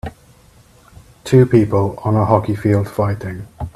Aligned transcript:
Two 1.23 1.45
people 1.45 1.93
on 2.03 2.15
a 2.15 2.25
hockey 2.25 2.55
field 2.55 2.89
fighting. 2.89 3.45